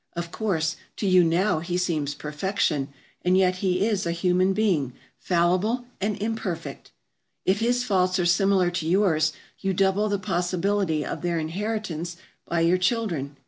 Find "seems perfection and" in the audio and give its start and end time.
1.77-3.37